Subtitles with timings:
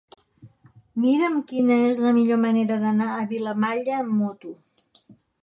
[1.03, 4.57] Mira'm quina és la millor manera d'anar a Vilamalla amb moto.